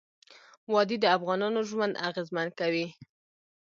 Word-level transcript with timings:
وادي 0.71 0.97
د 1.01 1.05
افغانانو 1.17 1.59
ژوند 1.69 1.93
اغېزمن 2.09 2.47
کوي. 2.59 2.87